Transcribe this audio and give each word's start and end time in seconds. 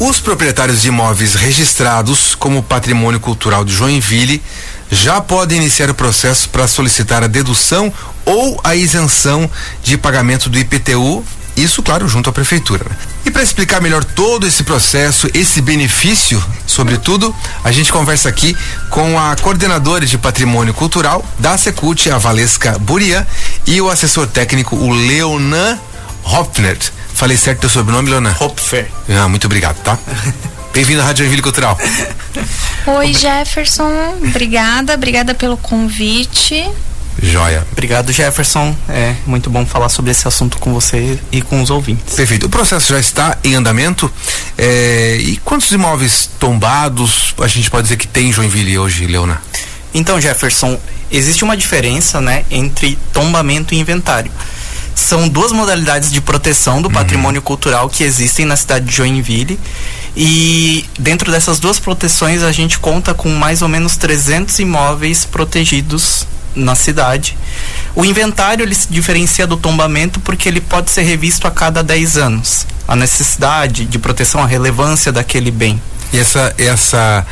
Os 0.00 0.20
proprietários 0.20 0.82
de 0.82 0.88
imóveis 0.88 1.34
registrados 1.34 2.34
como 2.34 2.62
patrimônio 2.62 3.20
cultural 3.20 3.64
de 3.64 3.72
Joinville 3.72 4.42
já 4.90 5.20
podem 5.20 5.58
iniciar 5.58 5.88
o 5.88 5.94
processo 5.94 6.48
para 6.48 6.66
solicitar 6.66 7.22
a 7.22 7.28
dedução 7.28 7.92
ou 8.24 8.60
a 8.64 8.74
isenção 8.74 9.48
de 9.82 9.96
pagamento 9.96 10.50
do 10.50 10.58
IPTU 10.58 11.24
isso, 11.56 11.82
claro, 11.82 12.08
junto 12.08 12.28
à 12.28 12.32
prefeitura. 12.32 12.84
E 13.24 13.30
para 13.30 13.42
explicar 13.42 13.80
melhor 13.80 14.02
todo 14.02 14.46
esse 14.46 14.64
processo, 14.64 15.28
esse 15.32 15.60
benefício, 15.60 16.42
sobretudo, 16.66 17.34
a 17.62 17.70
gente 17.70 17.92
conversa 17.92 18.28
aqui 18.28 18.56
com 18.90 19.16
a 19.18 19.36
coordenadora 19.36 20.04
de 20.04 20.18
patrimônio 20.18 20.74
cultural 20.74 21.24
da 21.38 21.56
Secult, 21.56 22.10
a 22.10 22.18
Valesca 22.18 22.76
Burian, 22.80 23.24
e 23.66 23.80
o 23.80 23.88
assessor 23.88 24.26
técnico, 24.26 24.74
o 24.74 24.90
Leonan 24.90 25.78
Hopfner. 26.24 26.76
Falei 27.14 27.36
certo 27.36 27.60
teu 27.60 27.70
sobrenome, 27.70 28.10
Leonan? 28.10 28.34
Hopfer. 28.40 28.90
Ah, 29.08 29.28
muito 29.28 29.46
obrigado, 29.46 29.80
tá? 29.82 29.96
Bem-vindo 30.74 31.00
à 31.00 31.04
Rádio 31.04 31.24
Joinville 31.24 31.42
Cultural. 31.42 31.78
Oi, 32.86 33.14
Jefferson. 33.14 34.18
Obrigada, 34.20 34.94
obrigada 34.94 35.32
pelo 35.32 35.56
convite. 35.56 36.68
Joia. 37.22 37.64
Obrigado, 37.70 38.10
Jefferson. 38.12 38.76
É 38.88 39.14
muito 39.24 39.48
bom 39.48 39.64
falar 39.64 39.88
sobre 39.88 40.10
esse 40.10 40.26
assunto 40.26 40.58
com 40.58 40.74
você 40.74 41.16
e 41.30 41.40
com 41.40 41.62
os 41.62 41.70
ouvintes. 41.70 42.16
Perfeito. 42.16 42.46
O 42.46 42.48
processo 42.48 42.92
já 42.92 42.98
está 42.98 43.38
em 43.44 43.54
andamento. 43.54 44.12
É, 44.58 45.16
e 45.20 45.36
quantos 45.38 45.70
imóveis 45.70 46.28
tombados 46.40 47.32
a 47.40 47.46
gente 47.46 47.70
pode 47.70 47.84
dizer 47.84 47.96
que 47.96 48.08
tem 48.08 48.30
em 48.30 48.32
Joinville 48.32 48.76
hoje, 48.76 49.06
Leona? 49.06 49.40
Então, 49.94 50.20
Jefferson, 50.20 50.76
existe 51.10 51.44
uma 51.44 51.56
diferença 51.56 52.20
né, 52.20 52.44
entre 52.50 52.98
tombamento 53.12 53.72
e 53.72 53.78
inventário. 53.78 54.32
São 54.94 55.28
duas 55.28 55.52
modalidades 55.52 56.12
de 56.12 56.20
proteção 56.20 56.80
do 56.80 56.88
uhum. 56.88 56.94
patrimônio 56.94 57.42
cultural 57.42 57.88
que 57.88 58.04
existem 58.04 58.44
na 58.44 58.56
cidade 58.56 58.86
de 58.86 58.94
Joinville. 58.94 59.58
E 60.16 60.84
dentro 60.98 61.32
dessas 61.32 61.58
duas 61.58 61.80
proteções, 61.80 62.42
a 62.42 62.52
gente 62.52 62.78
conta 62.78 63.12
com 63.12 63.28
mais 63.30 63.62
ou 63.62 63.68
menos 63.68 63.96
300 63.96 64.58
imóveis 64.60 65.24
protegidos 65.24 66.26
na 66.54 66.74
cidade. 66.74 67.36
O 67.94 68.04
inventário 68.04 68.62
ele 68.62 68.74
se 68.74 68.88
diferencia 68.88 69.46
do 69.46 69.56
tombamento 69.56 70.20
porque 70.20 70.48
ele 70.48 70.60
pode 70.60 70.90
ser 70.90 71.02
revisto 71.02 71.46
a 71.46 71.50
cada 71.50 71.82
10 71.82 72.16
anos. 72.16 72.66
A 72.86 72.94
necessidade 72.94 73.84
de 73.86 73.98
proteção, 73.98 74.42
a 74.42 74.46
relevância 74.46 75.10
daquele 75.10 75.50
bem. 75.50 75.80
E 76.12 76.18
essa 76.18 76.54
essa 76.58 77.26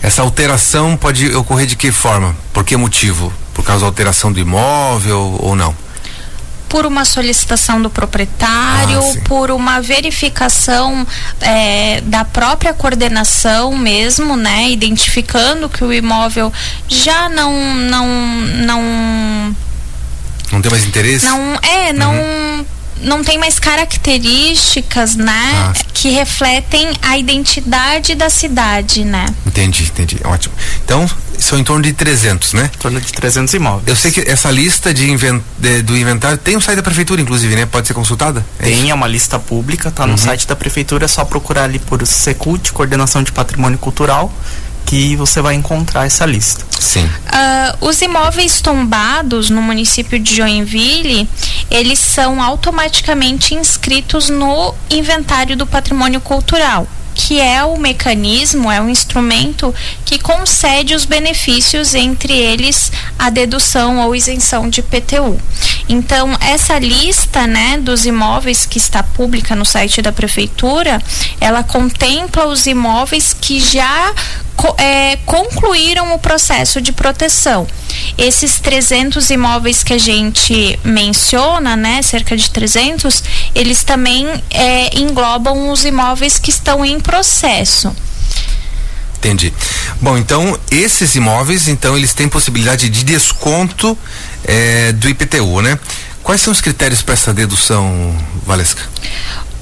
essa 0.00 0.22
alteração 0.22 0.96
pode 0.96 1.34
ocorrer 1.34 1.66
de 1.66 1.74
que 1.74 1.90
forma? 1.90 2.36
Por 2.52 2.64
que 2.64 2.76
motivo? 2.76 3.32
Por 3.52 3.64
causa 3.64 3.80
da 3.80 3.86
alteração 3.86 4.32
do 4.32 4.38
imóvel 4.38 5.36
ou 5.40 5.56
não? 5.56 5.74
Por 6.68 6.86
uma 6.86 7.04
solicitação 7.04 7.80
do 7.80 7.90
proprietário, 7.90 9.00
ah, 9.00 9.20
por 9.24 9.50
uma 9.50 9.80
verificação 9.80 11.06
é, 11.40 12.00
da 12.02 12.24
própria 12.24 12.74
coordenação 12.74 13.76
mesmo, 13.76 14.36
né? 14.36 14.70
Identificando 14.70 15.68
que 15.68 15.82
o 15.82 15.92
imóvel 15.92 16.52
já 16.86 17.28
não 17.28 17.74
não 17.74 18.06
não 18.64 19.56
não 20.52 20.62
tem 20.62 20.70
mais 20.70 20.84
interesse? 20.84 21.24
Não 21.26 21.58
é, 21.62 21.92
não 21.92 22.12
uhum 22.12 22.77
não 23.02 23.22
tem 23.22 23.38
mais 23.38 23.58
características, 23.58 25.16
né, 25.16 25.52
ah. 25.54 25.72
que 25.92 26.10
refletem 26.10 26.92
a 27.02 27.16
identidade 27.18 28.14
da 28.14 28.30
cidade, 28.30 29.04
né? 29.04 29.26
Entendi, 29.46 29.84
entendi. 29.84 30.18
Ótimo. 30.24 30.54
Então, 30.84 31.08
são 31.38 31.58
em 31.58 31.64
torno 31.64 31.82
de 31.82 31.92
300, 31.92 32.52
né? 32.52 32.70
Em 32.74 32.78
torno 32.78 33.00
de 33.00 33.12
300 33.12 33.54
imóveis. 33.54 33.86
Eu 33.86 33.96
sei 33.96 34.10
que 34.10 34.20
essa 34.28 34.50
lista 34.50 34.92
de, 34.92 35.10
invent, 35.10 35.42
de 35.56 35.82
do 35.82 35.96
inventário 35.96 36.36
tem 36.36 36.56
um 36.56 36.60
site 36.60 36.76
da 36.76 36.82
prefeitura, 36.82 37.20
inclusive, 37.20 37.54
né? 37.54 37.66
Pode 37.66 37.86
ser 37.86 37.94
consultada? 37.94 38.44
É 38.58 38.64
tem, 38.64 38.74
isso? 38.74 38.90
é 38.90 38.94
uma 38.94 39.06
lista 39.06 39.38
pública, 39.38 39.90
tá 39.90 40.04
uhum. 40.04 40.10
no 40.10 40.18
site 40.18 40.46
da 40.46 40.56
prefeitura, 40.56 41.04
é 41.04 41.08
só 41.08 41.24
procurar 41.24 41.64
ali 41.64 41.78
por 41.78 42.04
Secult, 42.06 42.72
Coordenação 42.72 43.22
de 43.22 43.32
Patrimônio 43.32 43.78
Cultural 43.78 44.32
que 44.88 45.14
você 45.16 45.42
vai 45.42 45.54
encontrar 45.54 46.06
essa 46.06 46.24
lista. 46.24 46.64
Sim. 46.80 47.04
Uh, 47.04 47.86
os 47.86 48.00
imóveis 48.00 48.62
tombados 48.62 49.50
no 49.50 49.60
município 49.60 50.18
de 50.18 50.34
Joinville, 50.34 51.28
eles 51.70 51.98
são 51.98 52.42
automaticamente 52.42 53.54
inscritos 53.54 54.30
no 54.30 54.74
inventário 54.90 55.54
do 55.58 55.66
patrimônio 55.66 56.22
cultural 56.22 56.86
que 57.20 57.40
é 57.40 57.64
o 57.64 57.76
mecanismo, 57.76 58.70
é 58.70 58.80
o 58.80 58.88
instrumento 58.88 59.74
que 60.04 60.20
concede 60.20 60.94
os 60.94 61.04
benefícios, 61.04 61.92
entre 61.92 62.32
eles 62.32 62.92
a 63.18 63.28
dedução 63.28 63.98
ou 63.98 64.14
isenção 64.14 64.70
de 64.70 64.82
PTU. 64.82 65.36
Então, 65.88 66.36
essa 66.40 66.78
lista, 66.78 67.46
né, 67.46 67.78
dos 67.78 68.04
imóveis 68.04 68.66
que 68.66 68.78
está 68.78 69.02
pública 69.02 69.56
no 69.56 69.64
site 69.64 70.02
da 70.02 70.12
prefeitura, 70.12 71.00
ela 71.40 71.62
contempla 71.62 72.46
os 72.46 72.66
imóveis 72.66 73.32
que 73.32 73.58
já 73.58 74.12
é, 74.76 75.16
concluíram 75.24 76.14
o 76.14 76.18
processo 76.18 76.80
de 76.80 76.92
proteção. 76.92 77.66
Esses 78.16 78.60
300 78.60 79.30
imóveis 79.30 79.82
que 79.82 79.92
a 79.92 79.98
gente 79.98 80.78
menciona, 80.84 81.76
né, 81.76 82.02
cerca 82.02 82.36
de 82.36 82.50
300, 82.50 83.22
eles 83.54 83.84
também 83.84 84.26
é, 84.50 84.98
englobam 84.98 85.70
os 85.70 85.84
imóveis 85.84 86.38
que 86.38 86.50
estão 86.50 86.84
em 86.84 87.00
processo. 87.00 87.94
Entendi. 89.18 89.52
Bom, 90.00 90.16
então 90.16 90.58
esses 90.70 91.16
imóveis, 91.16 91.66
então 91.66 91.96
eles 91.96 92.14
têm 92.14 92.28
possibilidade 92.28 92.88
de 92.88 93.02
desconto 93.02 93.98
é, 94.44 94.92
do 94.92 95.08
IPTU, 95.08 95.60
né? 95.60 95.78
Quais 96.22 96.40
são 96.40 96.52
os 96.52 96.60
critérios 96.60 97.02
para 97.02 97.14
essa 97.14 97.34
dedução, 97.34 98.16
Valesca? 98.46 98.82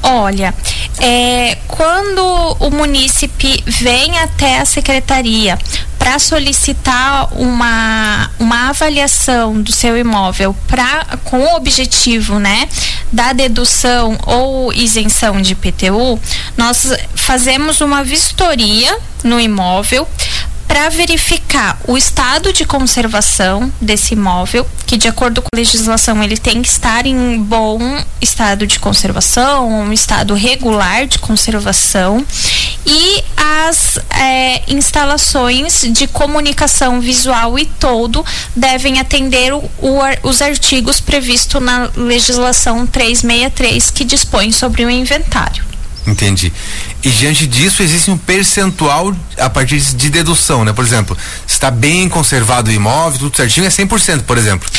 Olha, 0.03 0.55
é, 1.01 1.57
quando 1.67 2.57
o 2.61 2.71
munícipe 2.71 3.63
vem 3.67 4.19
até 4.19 4.61
a 4.61 4.65
secretaria 4.65 5.59
para 5.99 6.19
solicitar 6.19 7.29
uma, 7.35 8.31
uma 8.39 8.69
avaliação 8.69 9.61
do 9.61 9.73
seu 9.73 9.97
imóvel 9.99 10.55
pra, 10.69 11.19
com 11.25 11.41
o 11.41 11.57
objetivo 11.57 12.39
né, 12.39 12.69
da 13.13 13.33
dedução 13.33 14.19
ou 14.27 14.73
isenção 14.73 15.41
de 15.41 15.53
IPTU, 15.53 16.21
nós 16.57 16.93
fazemos 17.15 17.81
uma 17.81 18.03
vistoria 18.03 18.99
no 19.23 19.41
imóvel 19.41 20.07
para 20.67 20.89
verificar 20.89 21.79
o 21.87 21.97
estado 21.97 22.53
de 22.53 22.65
conservação 22.65 23.73
desse 23.81 24.15
imóvel, 24.15 24.67
que 24.87 24.97
de 24.97 25.09
acordo 25.09 25.41
com 25.41 25.49
a 25.53 25.57
legislação 25.57 26.23
ele 26.23 26.37
tem 26.37 26.61
que 26.61 26.69
estar 26.69 27.07
em 27.07 27.43
bom 27.43 27.81
estado 28.21 28.67
de 28.67 28.79
conservação, 28.79 29.69
um 29.69 29.93
estado 29.93 30.35
regular 30.35 31.07
de 31.07 31.19
conservação, 31.19 32.25
e 32.87 33.25
as 33.37 33.99
é, 34.11 34.63
instalações 34.69 35.83
de 35.91 36.07
comunicação 36.07 37.01
visual 37.01 37.59
e 37.59 37.67
todo 37.67 38.25
devem 38.55 39.01
atender 39.01 39.53
o, 39.53 39.59
o, 39.79 39.99
os 40.23 40.41
artigos 40.41 41.01
previstos 41.01 41.61
na 41.61 41.91
legislação 41.97 42.87
363 42.87 43.91
que 43.91 44.05
dispõe 44.05 44.53
sobre 44.53 44.85
o 44.85 44.91
inventário. 44.91 45.65
Entendi. 46.07 46.53
E 47.03 47.11
diante 47.11 47.47
disso 47.47 47.83
existe 47.83 48.11
um 48.11 48.17
percentual 48.17 49.13
a 49.37 49.51
partir 49.51 49.81
de 49.81 50.09
dedução, 50.09 50.65
né? 50.65 50.73
Por 50.73 50.85
exemplo, 50.85 51.19
está 51.47 51.69
bem 51.71 52.09
conservado 52.09 52.71
o 52.71 52.73
imóvel, 52.73 53.19
tudo 53.19 53.37
certinho, 53.37 53.67
é 53.67 53.71
100%, 53.71 54.23
por 54.23 54.39
exemplo. 54.39 54.71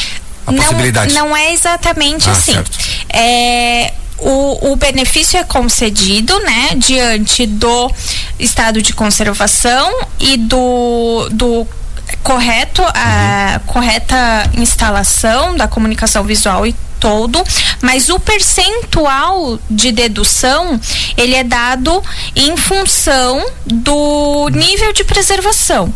A 0.45 0.51
não, 0.53 0.63
possibilidade. 0.63 1.13
Não 1.13 1.35
é 1.35 1.51
exatamente 1.51 2.29
ah, 2.29 2.31
assim. 2.31 2.53
Certo. 2.53 2.79
É, 3.09 3.94
o, 4.20 4.72
o 4.72 4.76
benefício 4.76 5.40
é 5.40 5.44
concedido, 5.44 6.38
né, 6.40 6.70
diante 6.76 7.46
do 7.46 7.92
estado 8.40 8.82
de 8.82 8.94
conservação 8.94 9.92
e 10.20 10.38
do, 10.38 11.30
do 11.32 11.68
correto, 12.24 12.82
a 12.84 13.62
correta 13.66 14.50
instalação 14.58 15.56
da 15.56 15.68
comunicação 15.68 16.24
visual 16.24 16.66
e 16.66 16.76
todo, 17.00 17.44
mas 17.82 18.10
o 18.10 18.20
percentual 18.20 19.60
de 19.70 19.92
dedução 19.92 20.80
ele 21.16 21.36
é 21.36 21.44
dado 21.44 22.04
em 22.36 22.58
função 22.58 23.46
do 23.66 24.50
nível 24.50 24.92
de 24.94 25.04
preservação 25.04 25.94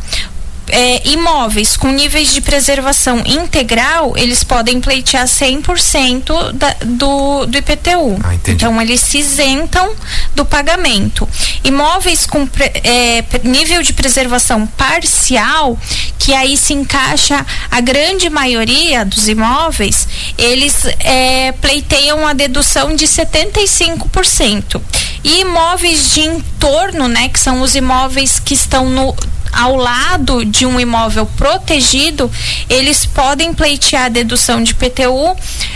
é, 0.68 1.08
imóveis 1.10 1.76
com 1.76 1.90
níveis 1.92 2.34
de 2.34 2.42
preservação 2.42 3.22
integral, 3.26 4.14
eles 4.16 4.44
podem 4.44 4.80
pleitear 4.80 5.26
100% 5.26 6.54
da, 6.54 6.76
do, 6.86 7.46
do 7.46 7.58
IPTU. 7.58 8.20
Ah, 8.24 8.36
então, 8.48 8.82
eles 8.82 9.02
se 9.02 9.18
isentam 9.20 9.94
do 10.36 10.46
pagamento. 10.46 11.28
Imóveis 11.64 12.26
com 12.26 12.48
é, 12.84 13.24
nível 13.44 13.82
de 13.82 13.94
preservação 13.94 14.66
parcial, 14.66 15.78
que 16.18 16.34
aí 16.34 16.56
se 16.56 16.74
encaixa 16.74 17.46
a 17.70 17.82
grande 17.82 18.30
maioria 18.30 19.04
dos 19.04 19.28
imóveis, 19.28 20.08
eles 20.38 20.86
é, 21.00 21.52
pleiteiam 21.54 22.26
a 22.26 22.34
dedução 22.34 22.96
de 22.96 23.06
75%. 23.06 24.82
E 25.24 25.42
imóveis 25.42 26.14
de 26.14 26.22
entorno, 26.22 27.08
né, 27.08 27.30
que 27.30 27.40
são 27.40 27.62
os 27.62 27.76
imóveis 27.76 28.40
que 28.40 28.54
estão 28.54 28.90
no 28.90 29.16
ao 29.52 29.76
lado 29.76 30.46
de 30.46 30.66
um 30.66 30.80
imóvel 30.80 31.26
protegido, 31.26 32.32
eles 32.70 33.06
podem 33.06 33.54
pleitear 33.54 34.06
a 34.06 34.10
dedução 34.10 34.64
de 34.64 34.74
PTU 34.74 35.36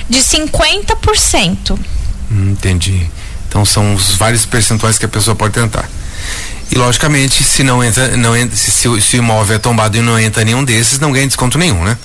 de 0.10 0.20
50%. 0.20 1.78
Hum, 2.32 2.52
entendi. 2.52 3.10
Então 3.48 3.66
são 3.66 3.94
os 3.96 4.16
vários 4.16 4.46
percentuais 4.46 4.98
que 4.98 5.06
a 5.06 5.10
pessoa 5.10 5.36
pode 5.36 5.54
tentar. 5.54 5.90
E 6.72 6.76
logicamente, 6.76 7.44
se 7.44 7.64
não 7.64 7.84
entra, 7.84 8.18
não 8.18 8.36
entra 8.36 8.56
se, 8.56 8.72
se, 8.72 8.88
o 8.88 9.00
imóvel 9.18 9.56
é 9.56 9.60
tombado 9.60 9.98
e 9.98 10.02
não 10.02 10.20
entra 10.20 10.44
nenhum 10.44 10.64
desses, 10.64 11.00
não 11.00 11.12
ganha 11.12 11.28
desconto 11.28 11.58
nenhum, 11.58 11.84
né? 11.84 11.98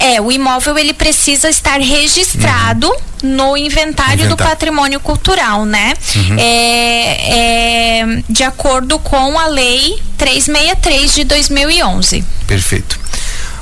É, 0.00 0.18
o 0.20 0.32
imóvel 0.32 0.78
ele 0.78 0.94
precisa 0.94 1.50
estar 1.50 1.78
registrado 1.78 2.88
uhum. 2.88 3.36
no 3.36 3.56
inventário, 3.56 4.30
do 4.30 4.36
patrimônio 4.36 4.98
cultural, 4.98 5.66
né? 5.66 5.92
Uhum. 6.16 6.36
É, 6.38 8.00
é, 8.00 8.22
de 8.26 8.42
acordo 8.42 8.98
com 8.98 9.38
a 9.38 9.46
lei 9.46 10.02
363 10.16 11.14
de 11.14 11.24
2011. 11.24 12.24
Perfeito. 12.46 12.98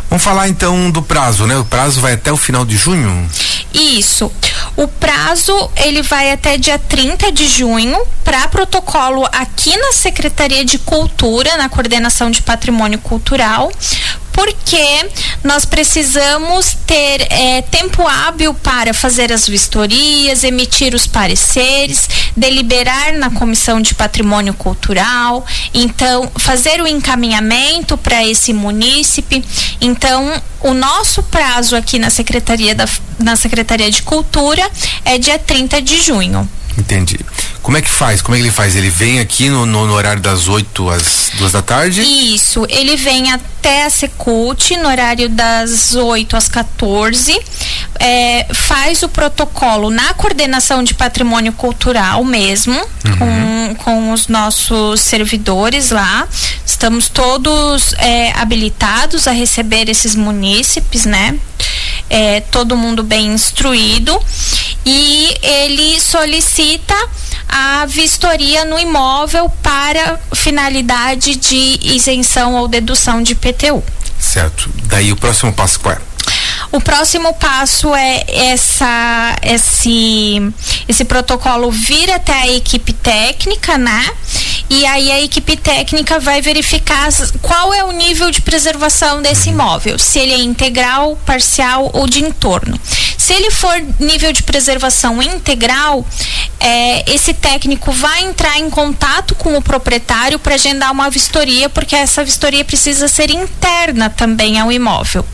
Vamos 0.09 0.25
falar 0.25 0.49
então 0.49 0.91
do 0.91 1.03
prazo, 1.03 1.45
né? 1.45 1.57
O 1.59 1.65
prazo 1.65 2.01
vai 2.01 2.15
até 2.15 2.33
o 2.33 2.37
final 2.37 2.65
de 2.65 2.77
junho? 2.77 3.29
Isso. 3.75 4.33
O 4.75 4.89
prazo 4.89 5.71
ele 5.77 6.03
vai 6.03 6.33
até 6.33 6.57
dia 6.57 6.79
30 6.79 7.31
de 7.31 7.47
junho 7.47 7.99
para 8.25 8.49
protocolo 8.49 9.27
aqui 9.33 9.77
na 9.77 9.93
Secretaria 9.93 10.65
de 10.65 10.79
Cultura, 10.79 11.57
na 11.59 11.69
Coordenação 11.69 12.31
de 12.31 12.41
Patrimônio 12.41 12.99
Cultural, 12.99 13.71
porque 14.33 15.11
nós 15.43 15.65
precisamos 15.65 16.77
ter 16.87 17.27
é, 17.31 17.63
tempo 17.63 18.07
hábil 18.07 18.55
para 18.55 18.95
fazer 18.95 19.33
as 19.33 19.49
vistorias, 19.49 20.45
emitir 20.45 20.95
os 20.95 21.07
pareceres, 21.07 22.09
deliberar 22.37 23.15
na 23.15 23.31
Comissão 23.31 23.81
de 23.81 23.95
Patrimônio 23.95 24.55
Cultural, 24.55 25.45
então 25.75 26.31
fazer 26.39 26.81
o 26.81 26.87
encaminhamento 26.87 27.97
para 27.97 28.25
esse 28.25 28.53
munícipe. 28.53 29.45
Então, 29.81 30.41
o 30.61 30.75
nosso 30.75 31.23
prazo 31.23 31.77
aqui 31.77 31.99
na 31.99 32.11
Secretaria, 32.11 32.75
da, 32.75 32.89
na 33.19 33.37
Secretaria 33.37 33.91
de 33.91 34.03
Cultura 34.03 34.69
é 35.05 35.19
dia 35.19 35.39
30 35.39 35.81
de 35.83 36.01
junho. 36.01 36.49
Entendi. 36.79 37.19
Como 37.61 37.77
é 37.77 37.83
que 37.83 37.91
faz? 37.91 38.23
Como 38.23 38.35
é 38.35 38.39
que 38.39 38.45
ele 38.45 38.53
faz? 38.53 38.77
Ele 38.77 38.89
vem 38.89 39.19
aqui 39.19 39.51
no, 39.51 39.67
no, 39.67 39.87
no 39.87 39.93
horário 39.93 40.23
das 40.23 40.49
8 40.49 40.89
às 40.91 41.33
2 41.35 41.53
da 41.53 41.61
tarde? 41.61 42.03
Isso, 42.03 42.65
ele 42.69 42.97
vem 42.97 43.33
até 43.33 43.85
a 43.85 43.91
Secult 43.91 44.77
no 44.77 44.89
horário 44.89 45.29
das 45.29 45.95
8 45.97 46.37
às 46.37 46.49
14. 46.49 47.39
É, 47.99 48.47
faz 48.55 49.03
o 49.03 49.09
protocolo 49.09 49.91
na 49.91 50.15
coordenação 50.15 50.85
de 50.85 50.95
patrimônio 50.95 51.53
cultural 51.53 52.25
mesmo, 52.25 52.75
uhum. 52.75 53.75
com, 53.75 53.85
com 53.85 54.13
os 54.13 54.29
nossos 54.29 55.01
servidores 55.01 55.91
lá. 55.91 56.29
Estamos 56.65 57.09
todos 57.09 57.93
é, 57.95 58.33
habilitados 58.39 59.27
a 59.27 59.33
receber 59.33 59.89
esses 59.89 60.15
munícipes, 60.15 61.05
né? 61.05 61.37
É, 62.09 62.41
todo 62.41 62.77
mundo 62.77 63.03
bem 63.03 63.27
instruído 63.27 64.19
e 64.85 65.35
ele 65.43 66.01
solicita 66.01 66.95
a 67.49 67.87
vistoria 67.87 68.65
no 68.65 68.79
imóvel 68.79 69.51
para 69.63 70.21
finalidade 70.35 71.37
de 71.37 71.79
isenção 71.83 72.55
ou 72.55 72.69
dedução 72.69 73.23
de 73.23 73.35
PTU. 73.35 73.83
Certo. 74.19 74.71
Daí 74.85 75.13
o 75.13 75.17
próximo 75.17 75.53
passo 75.53 75.81
qual 75.81 75.95
é? 75.95 76.09
O 76.71 76.81
próximo 76.81 77.33
passo 77.35 77.95
é 77.95 78.25
essa, 78.29 79.37
esse, 79.43 80.53
esse 80.87 81.05
protocolo 81.05 81.71
vir 81.71 82.11
até 82.11 82.33
a 82.33 82.49
equipe 82.49 82.93
técnica, 82.93 83.79
né? 83.79 84.11
E 84.69 84.85
aí 84.85 85.11
a 85.11 85.21
equipe 85.23 85.57
técnica 85.57 86.21
vai 86.21 86.43
verificar 86.43 87.09
qual 87.41 87.73
é 87.73 87.83
o 87.85 87.93
nível 87.93 88.31
de 88.31 88.43
preservação 88.43 89.23
desse 89.23 89.49
imóvel, 89.49 89.99
se 89.99 90.19
ele 90.19 90.35
é 90.35 90.39
integral, 90.39 91.17
parcial 91.25 91.91
ou 91.95 92.07
de 92.07 92.23
entorno. 92.23 92.79
Se 93.29 93.35
ele 93.35 93.51
for 93.51 93.79
nível 94.01 94.33
de 94.33 94.43
preservação 94.43 95.23
integral, 95.23 96.03
é, 96.59 97.13
esse 97.13 97.35
técnico 97.35 97.93
vai 97.93 98.25
entrar 98.25 98.59
em 98.59 98.71
contato 98.71 99.35
com 99.35 99.55
o 99.55 99.61
proprietário 99.61 100.39
para 100.39 100.55
agendar 100.55 100.91
uma 100.91 101.11
vistoria, 101.11 101.69
porque 101.69 101.95
essa 101.95 102.25
vistoria 102.25 102.65
precisa 102.65 103.07
ser 103.07 103.29
interna 103.29 104.09
também 104.09 104.59
ao 104.59 104.73
imóvel. 104.73 105.27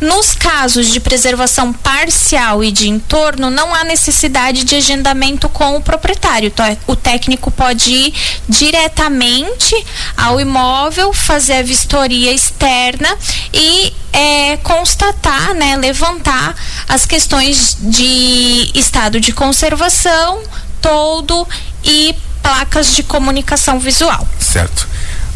Nos 0.00 0.34
casos 0.34 0.88
de 0.92 0.98
preservação 0.98 1.72
parcial 1.72 2.64
e 2.64 2.72
de 2.72 2.88
entorno, 2.88 3.48
não 3.48 3.72
há 3.72 3.84
necessidade 3.84 4.64
de 4.64 4.74
agendamento 4.74 5.48
com 5.48 5.76
o 5.76 5.80
proprietário. 5.80 6.48
Então, 6.48 6.76
o 6.88 6.96
técnico 6.96 7.50
pode 7.52 7.92
ir 7.92 8.14
diretamente 8.48 9.86
ao 10.16 10.40
imóvel, 10.40 11.12
fazer 11.12 11.54
a 11.54 11.62
vistoria 11.62 12.32
externa 12.32 13.08
e 13.54 13.94
é, 14.12 14.25
constatar, 14.56 15.54
né, 15.54 15.76
levantar 15.76 16.54
as 16.88 17.06
questões 17.06 17.76
de 17.80 18.70
estado 18.74 19.20
de 19.20 19.32
conservação, 19.32 20.42
todo 20.80 21.46
e 21.84 22.14
placas 22.42 22.94
de 22.94 23.02
comunicação 23.02 23.78
visual. 23.78 24.26
Certo. 24.38 24.86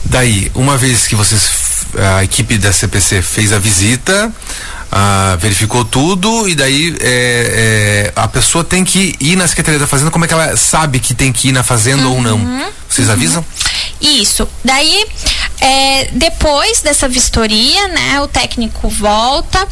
Daí, 0.04 0.50
uma 0.54 0.76
vez 0.76 1.06
que 1.06 1.14
vocês 1.14 1.70
a 1.98 2.22
equipe 2.22 2.56
da 2.58 2.72
CPC 2.72 3.22
fez 3.22 3.52
a 3.52 3.58
visita, 3.58 4.32
ah, 4.92 5.36
verificou 5.40 5.84
tudo 5.84 6.48
e 6.48 6.54
daí 6.54 6.96
é, 7.00 8.10
é, 8.10 8.12
a 8.14 8.28
pessoa 8.28 8.64
tem 8.64 8.84
que 8.84 9.14
ir 9.20 9.36
na 9.36 9.46
Secretaria 9.46 9.78
da 9.78 9.86
Fazenda, 9.86 10.10
como 10.10 10.24
é 10.24 10.28
que 10.28 10.34
ela 10.34 10.56
sabe 10.56 10.98
que 10.98 11.14
tem 11.14 11.32
que 11.32 11.48
ir 11.48 11.52
na 11.52 11.62
Fazenda 11.62 12.06
uhum, 12.06 12.16
ou 12.16 12.22
não? 12.22 12.36
Uhum. 12.36 12.70
Vocês 12.88 13.08
uhum. 13.08 13.14
avisam? 13.14 13.44
Isso. 14.00 14.48
Daí, 14.64 15.04
é, 15.60 16.08
depois 16.12 16.80
dessa 16.80 17.08
vistoria, 17.08 17.88
né, 17.88 18.20
o 18.20 18.28
técnico 18.28 18.88
volta, 18.88 19.66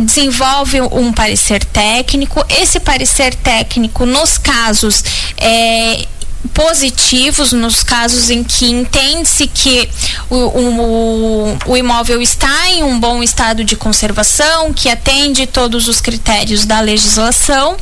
desenvolve 0.00 0.80
um 0.80 1.12
parecer 1.12 1.64
técnico. 1.64 2.44
Esse 2.48 2.80
parecer 2.80 3.34
técnico, 3.34 4.06
nos 4.06 4.38
casos 4.38 5.04
é, 5.36 6.06
positivos 6.54 7.52
nos 7.52 7.82
casos 7.82 8.30
em 8.30 8.44
que 8.44 8.66
entende-se 8.66 9.46
que 9.48 9.88
o, 10.30 10.36
o, 10.36 11.58
o, 11.66 11.76
imóvel 11.76 12.22
está 12.22 12.70
em 12.70 12.82
um 12.82 12.98
bom 12.98 13.22
estado 13.22 13.64
de 13.64 13.74
conservação, 13.76 14.72
que 14.72 14.88
atende 14.88 15.46
todos 15.46 15.88
os 15.88 16.00
critérios 16.00 16.64
da 16.64 16.80
legislação, 16.80 17.76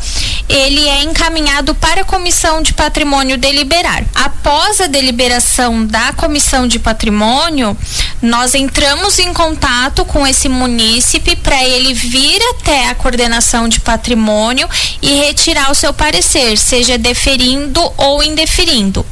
ele 0.49 0.87
é 0.89 1.03
encaminhado 1.03 1.75
para 1.75 2.03
a 2.03 2.05
Comissão 2.05 2.63
de 2.63 2.73
Patrimônio 2.73 3.37
deliberar. 3.37 4.05
Após 4.15 4.81
a 4.81 4.87
deliberação 4.87 5.85
da 5.85 6.13
Comissão 6.13 6.69
de 6.69 6.79
Patrimônio, 6.79 7.77
nós 8.23 8.55
entramos 8.55 9.19
em 9.19 9.33
contato 9.33 10.05
com 10.05 10.27
esse 10.27 10.49
munícipe 10.49 11.37
para 11.37 11.63
ele 11.65 11.93
vir 11.93 12.41
até 12.51 12.89
a 12.89 12.95
coordenação 12.95 13.69
de 13.69 13.81
patrimônio 13.81 14.69
e 15.03 15.15
retirar 15.15 15.71
o 15.71 15.75
seu 15.75 15.93
parecer, 15.93 16.57
seja 16.57 16.97
deferindo 16.97 17.81
ou 17.97 18.23
indeferindo. 18.23 19.05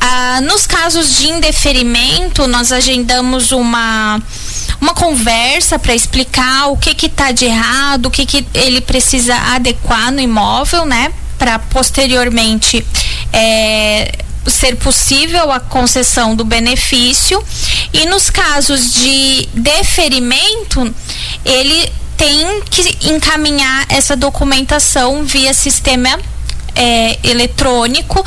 Ah, 0.00 0.40
nos 0.42 0.66
casos 0.66 1.16
de 1.16 1.28
indeferimento, 1.28 2.46
nós 2.46 2.70
agendamos 2.72 3.52
uma 3.52 4.20
uma 4.80 4.94
conversa 4.94 5.78
para 5.78 5.94
explicar 5.94 6.68
o 6.68 6.76
que 6.76 6.94
que 6.94 7.08
tá 7.08 7.32
de 7.32 7.46
errado, 7.46 8.06
o 8.06 8.10
que 8.10 8.26
que 8.26 8.46
ele 8.54 8.80
precisa 8.80 9.36
adequar 9.54 10.12
no 10.12 10.20
imóvel, 10.20 10.84
né? 10.86 11.12
Para 11.38 11.58
posteriormente 11.58 12.84
é, 13.32 14.12
ser 14.46 14.76
possível 14.76 15.50
a 15.50 15.60
concessão 15.60 16.34
do 16.34 16.44
benefício. 16.44 17.42
E 17.92 18.06
nos 18.06 18.30
casos 18.30 18.92
de 18.94 19.48
deferimento, 19.54 20.94
ele 21.44 21.92
tem 22.16 22.62
que 22.70 23.10
encaminhar 23.10 23.86
essa 23.88 24.16
documentação 24.16 25.24
via 25.24 25.52
sistema 25.52 26.18
é, 26.74 27.18
eletrônico 27.24 28.24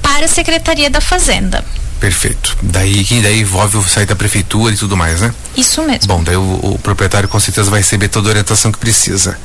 para 0.00 0.26
a 0.26 0.28
Secretaria 0.28 0.90
da 0.90 1.00
Fazenda. 1.00 1.64
Perfeito. 2.02 2.58
Daí 2.60 3.04
quem 3.04 3.22
daí 3.22 3.42
envolve 3.42 3.76
o 3.76 3.82
site 3.84 4.08
da 4.08 4.16
prefeitura 4.16 4.74
e 4.74 4.76
tudo 4.76 4.96
mais, 4.96 5.20
né? 5.20 5.32
Isso 5.56 5.80
mesmo. 5.84 6.08
Bom, 6.08 6.24
daí 6.24 6.36
o, 6.36 6.72
o 6.72 6.78
proprietário 6.82 7.28
com 7.28 7.38
certeza 7.38 7.70
vai 7.70 7.78
receber 7.78 8.08
toda 8.08 8.28
a 8.28 8.30
orientação 8.30 8.72
que 8.72 8.78
precisa. 8.78 9.38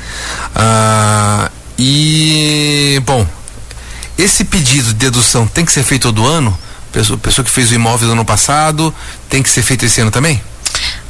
Ah, 0.56 1.52
e 1.78 3.00
bom, 3.06 3.28
esse 4.18 4.44
pedido 4.44 4.88
de 4.88 4.96
dedução 4.96 5.46
tem 5.46 5.64
que 5.64 5.72
ser 5.72 5.84
feito 5.84 6.12
todo 6.12 6.26
ano? 6.26 6.58
Pessoa, 6.92 7.20
pessoa 7.20 7.46
que 7.46 7.52
fez 7.52 7.70
o 7.70 7.76
imóvel 7.76 8.08
no 8.08 8.14
ano 8.14 8.26
passado, 8.26 8.92
tem 9.30 9.44
que 9.44 9.52
ser 9.52 9.62
feito 9.62 9.86
esse 9.86 10.02
ano 10.02 10.10
também? 10.10 10.42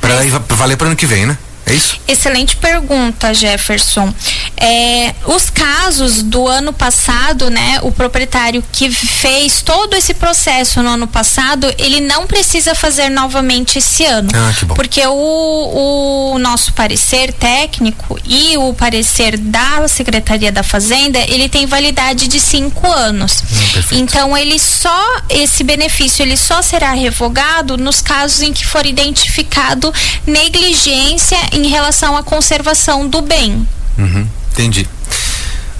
Para 0.01 0.15
valer 0.49 0.75
para 0.75 0.87
ano 0.87 0.97
que 0.97 1.05
vem, 1.05 1.25
né? 1.27 1.37
É 1.65 1.73
isso? 1.73 1.97
Excelente 2.09 2.57
pergunta, 2.57 3.33
Jefferson. 3.33 4.13
É, 4.59 5.13
os 5.25 5.49
casos 5.49 6.23
do 6.23 6.47
ano 6.47 6.73
passado, 6.73 7.49
né, 7.49 7.79
o 7.83 7.91
proprietário 7.91 8.63
que 8.71 8.89
fez 8.89 9.61
todo 9.61 9.95
esse 9.95 10.13
processo 10.15 10.81
no 10.81 10.89
ano 10.89 11.07
passado, 11.07 11.71
ele 11.77 11.99
não 12.01 12.25
precisa 12.25 12.73
fazer 12.73 13.09
novamente 13.09 13.77
esse 13.77 14.03
ano. 14.03 14.29
Ah, 14.33 14.53
que 14.57 14.65
bom. 14.65 14.73
Porque 14.73 15.05
o, 15.05 16.33
o 16.33 16.39
nosso 16.39 16.73
parecer 16.73 17.31
técnico 17.33 18.19
e 18.25 18.57
o 18.57 18.73
parecer 18.73 19.37
da 19.37 19.87
Secretaria 19.87 20.51
da 20.51 20.63
Fazenda, 20.63 21.19
ele 21.27 21.47
tem 21.47 21.65
validade 21.65 22.27
de 22.27 22.39
cinco 22.39 22.91
anos. 22.91 23.41
Hum, 23.41 23.83
então 23.91 24.35
ele 24.35 24.57
só, 24.57 25.21
esse 25.29 25.63
benefício, 25.63 26.23
ele 26.23 26.35
só 26.37 26.61
será 26.61 26.93
revogado 26.93 27.77
nos 27.77 28.01
casos 28.01 28.41
em 28.41 28.51
que 28.51 28.65
for 28.65 28.85
identificado 28.85 29.93
negligência 30.25 31.37
em 31.51 31.67
relação 31.67 32.17
à 32.17 32.23
conservação 32.23 33.07
do 33.07 33.21
bem. 33.21 33.67
Uhum, 33.97 34.27
entendi. 34.57 34.87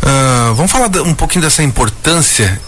Uh, 0.03 0.53
vamos 0.53 0.71
falar 0.71 0.87
um 1.01 1.13
pouquinho 1.15 1.43
dessa 1.43 1.63
importância, 1.63 2.61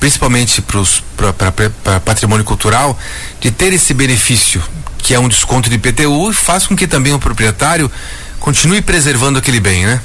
principalmente 0.00 0.62
para 0.62 2.00
patrimônio 2.00 2.44
cultural, 2.44 2.98
de 3.38 3.50
ter 3.50 3.72
esse 3.74 3.92
benefício, 3.92 4.62
que 4.98 5.12
é 5.12 5.18
um 5.18 5.28
desconto 5.28 5.68
de 5.68 5.76
IPTU, 5.76 6.30
e 6.30 6.34
faz 6.34 6.66
com 6.66 6.74
que 6.74 6.86
também 6.86 7.12
o 7.12 7.18
proprietário 7.18 7.90
continue 8.38 8.80
preservando 8.80 9.38
aquele 9.38 9.60
bem, 9.60 9.84
né? 9.84 10.00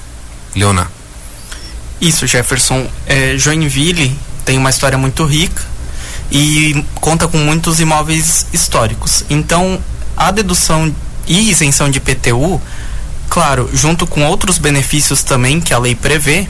Leona. 0.54 0.92
Isso, 2.02 2.28
Jefferson. 2.28 2.86
É, 3.08 3.38
Joinville 3.38 4.18
tem 4.44 4.58
uma 4.58 4.70
história 4.70 4.98
muito 4.98 5.24
rica 5.26 5.64
e 6.30 6.84
conta 6.96 7.28
com 7.28 7.38
muitos 7.38 7.80
imóveis 7.80 8.48
históricos. 8.52 9.24
Então, 9.30 9.82
a 10.18 10.30
dedução 10.32 10.94
e 11.26 11.50
isenção 11.50 11.90
de 11.90 12.00
IPTU 12.00 12.62
claro, 13.36 13.70
junto 13.74 14.08
com 14.08 14.26
outros 14.26 14.58
benefícios 14.58 15.22
também 15.22 15.60
que 15.60 15.74
a 15.74 15.78
lei 15.78 15.94
prevê, 15.94 16.48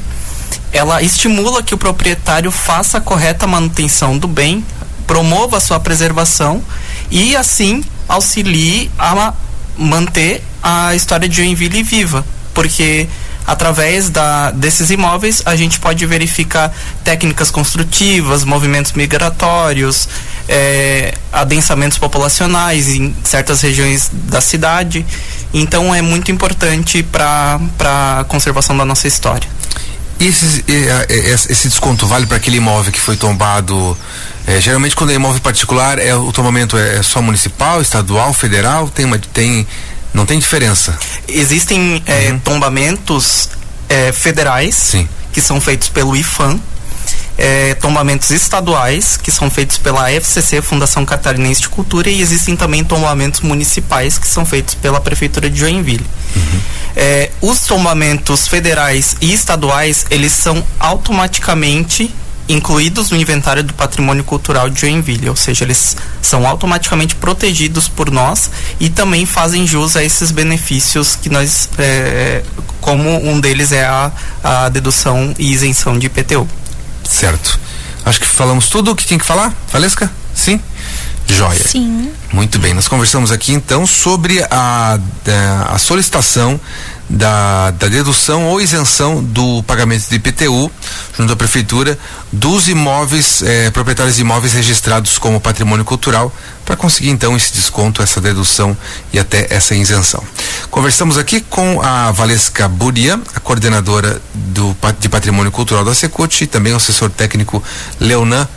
ela 0.71 1.01
estimula 1.01 1.63
que 1.63 1.73
o 1.73 1.79
proprietário 1.79 2.51
faça 2.51 2.99
a 2.99 3.01
correta 3.01 3.47
manutenção 3.47 4.15
do 4.15 4.27
bem, 4.27 4.63
promova 5.07 5.57
a 5.57 5.59
sua 5.59 5.79
preservação 5.79 6.63
e 7.09 7.35
assim 7.35 7.83
auxilie 8.07 8.91
a 8.99 9.33
manter 9.75 10.43
a 10.61 10.93
história 10.93 11.27
de 11.27 11.37
Joinville 11.37 11.81
viva, 11.81 12.23
porque 12.53 13.09
através 13.47 14.11
da, 14.11 14.51
desses 14.51 14.91
imóveis 14.91 15.41
a 15.43 15.55
gente 15.55 15.79
pode 15.79 16.05
verificar 16.05 16.71
técnicas 17.03 17.49
construtivas, 17.49 18.43
movimentos 18.43 18.91
migratórios, 18.91 20.07
é, 20.47 21.13
adensamentos 21.31 21.97
populacionais 21.97 22.89
em 22.89 23.15
certas 23.23 23.61
regiões 23.61 24.09
da 24.13 24.41
cidade 24.41 25.05
então 25.57 25.95
é 25.95 26.01
muito 26.01 26.31
importante 26.31 27.01
para 27.01 27.59
a 27.79 28.25
conservação 28.27 28.75
da 28.75 28.83
nossa 28.83 29.07
história. 29.07 29.47
E 30.19 30.27
esse, 30.27 30.63
esse 31.49 31.69
desconto 31.69 32.05
vale 32.05 32.25
para 32.25 32.37
aquele 32.37 32.57
imóvel 32.57 32.91
que 32.91 32.99
foi 32.99 33.15
tombado? 33.15 33.97
É, 34.45 34.59
geralmente 34.59 34.95
quando 34.95 35.11
é 35.11 35.13
imóvel 35.13 35.41
particular, 35.41 35.97
é, 35.97 36.13
o 36.13 36.31
tombamento 36.31 36.77
é, 36.77 36.97
é 36.97 37.03
só 37.03 37.21
municipal, 37.21 37.81
estadual, 37.81 38.33
federal? 38.33 38.89
Tem 38.89 39.05
uma, 39.05 39.17
tem, 39.17 39.65
não 40.13 40.25
tem 40.25 40.39
diferença? 40.39 40.97
Existem 41.27 42.03
é, 42.05 42.31
uhum. 42.31 42.39
tombamentos 42.39 43.49
é, 43.87 44.11
federais 44.11 44.75
Sim. 44.75 45.07
que 45.31 45.39
são 45.39 45.61
feitos 45.61 45.87
pelo 45.87 46.17
IFAM 46.17 46.59
é, 47.37 47.73
tombamentos 47.75 48.29
estaduais, 48.29 49.17
que 49.17 49.31
são 49.31 49.49
feitos 49.49 49.77
pela 49.77 50.11
FCC, 50.11 50.61
Fundação 50.61 51.05
Catarinense 51.05 51.61
de 51.61 51.69
Cultura, 51.69 52.09
e 52.09 52.21
existem 52.21 52.55
também 52.55 52.83
tombamentos 52.83 53.41
municipais, 53.41 54.17
que 54.17 54.27
são 54.27 54.45
feitos 54.45 54.75
pela 54.75 54.99
Prefeitura 54.99 55.49
de 55.49 55.59
Joinville. 55.59 56.05
Uhum. 56.35 56.59
É, 56.95 57.31
os 57.41 57.61
tombamentos 57.61 58.47
federais 58.47 59.15
e 59.19 59.33
estaduais, 59.33 60.05
eles 60.09 60.31
são 60.31 60.63
automaticamente 60.79 62.13
incluídos 62.47 63.09
no 63.09 63.17
inventário 63.17 63.63
do 63.63 63.73
patrimônio 63.73 64.23
cultural 64.23 64.69
de 64.69 64.81
Joinville, 64.81 65.29
ou 65.29 65.35
seja, 65.35 65.65
eles 65.65 65.97
são 66.21 66.47
automaticamente 66.47 67.15
protegidos 67.15 67.87
por 67.87 68.11
nós 68.11 68.49
e 68.79 68.89
também 68.89 69.25
fazem 69.25 69.65
jus 69.65 69.95
a 69.95 70.03
esses 70.03 70.31
benefícios 70.31 71.15
que 71.15 71.29
nós, 71.29 71.69
é, 71.77 72.43
como 72.79 73.09
um 73.27 73.39
deles 73.39 73.71
é 73.71 73.83
a, 73.83 74.11
a 74.43 74.69
dedução 74.69 75.33
e 75.39 75.51
isenção 75.51 75.97
de 75.97 76.05
IPTU. 76.05 76.47
Certo. 77.07 77.59
Acho 78.05 78.19
que 78.19 78.25
falamos 78.25 78.69
tudo 78.69 78.91
o 78.91 78.95
que 78.95 79.05
tinha 79.05 79.19
que 79.19 79.25
falar, 79.25 79.53
Valesca? 79.71 80.11
Sim? 80.33 80.59
Joia. 81.27 81.67
Sim. 81.67 82.11
Muito 82.31 82.59
bem, 82.59 82.73
nós 82.73 82.87
conversamos 82.87 83.31
aqui 83.31 83.51
então 83.51 83.87
sobre 83.87 84.43
a, 84.43 84.99
a, 85.27 85.75
a 85.75 85.77
solicitação 85.79 86.59
da, 87.09 87.71
da 87.71 87.87
dedução 87.87 88.45
ou 88.45 88.59
isenção 88.59 89.23
do 89.23 89.61
pagamento 89.63 90.09
de 90.09 90.15
IPTU 90.15 90.71
junto 91.17 91.33
à 91.33 91.35
prefeitura 91.35 91.97
dos 92.31 92.67
imóveis 92.67 93.43
eh, 93.43 93.69
proprietários 93.69 94.15
de 94.15 94.21
imóveis 94.21 94.53
registrados 94.53 95.17
como 95.17 95.39
patrimônio 95.39 95.85
cultural 95.85 96.33
para 96.65 96.75
conseguir 96.75 97.09
então 97.09 97.37
esse 97.37 97.53
desconto, 97.53 98.01
essa 98.01 98.19
dedução 98.19 98.75
e 99.13 99.19
até 99.19 99.47
essa 99.53 99.75
isenção. 99.75 100.23
Conversamos 100.71 101.17
aqui 101.17 101.41
com 101.41 101.79
a 101.81 102.11
Valesca 102.11 102.67
Buria, 102.67 103.19
a 103.35 103.39
coordenadora 103.39 104.19
do, 104.33 104.75
de 104.99 105.07
patrimônio 105.07 105.51
cultural 105.51 105.85
da 105.85 105.93
Secult 105.93 106.43
e 106.43 106.47
também 106.47 106.73
o 106.73 106.77
assessor 106.77 107.09
técnico 107.09 107.63
Leonan 107.99 108.47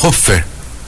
Hoffer. 0.00 0.44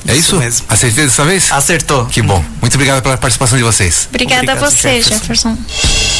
É 0.06 0.12
isso? 0.12 0.20
isso? 0.20 0.36
Mesmo. 0.36 0.66
Acertei 0.68 1.04
dessa 1.04 1.24
vez? 1.24 1.50
Acertou. 1.50 2.06
Que 2.06 2.22
bom. 2.22 2.42
Muito 2.60 2.74
obrigado 2.74 3.02
pela 3.02 3.16
participação 3.16 3.58
de 3.58 3.64
vocês. 3.64 4.06
Obrigada 4.08 4.42
Obrigado, 4.42 4.64
a 4.64 4.70
você, 4.70 5.02
Jefferson. 5.02 5.56
Jefferson. 5.56 6.17